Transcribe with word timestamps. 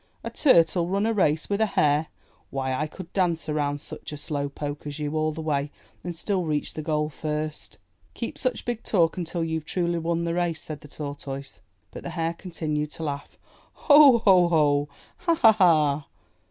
A 0.23 0.31
Turtle 0.31 0.87
run 0.87 1.05
a 1.05 1.13
race 1.13 1.47
with 1.47 1.61
a 1.61 1.67
Hare! 1.77 2.07
Why, 2.49 2.73
I 2.73 2.87
could 2.87 3.13
dance 3.13 3.47
around 3.47 3.79
such 3.81 4.11
a 4.11 4.17
slow 4.17 4.49
poke 4.49 4.87
as 4.87 4.97
you 4.97 5.15
all 5.15 5.31
the 5.31 5.43
way, 5.43 5.71
and 6.03 6.15
still 6.15 6.43
reach 6.43 6.73
the 6.73 6.81
goal 6.81 7.07
first.'* 7.07 7.77
"Keep 8.15 8.39
such 8.39 8.65
big 8.65 8.81
talk 8.81 9.15
until 9.15 9.43
you've 9.43 9.63
truly 9.65 9.99
won 9.99 10.23
the 10.23 10.33
race," 10.33 10.59
said 10.63 10.81
the 10.81 10.87
Tortoise. 10.87 11.61
But 11.91 12.01
the 12.01 12.09
Hare 12.09 12.33
continued 12.33 12.89
to 12.93 13.03
laugh: 13.03 13.37
"Ho! 13.73 14.17
Ho! 14.25 14.47
Ho! 14.47 14.89
Hah! 15.17 15.35
Hah! 15.35 15.51
Hah! 15.53 16.05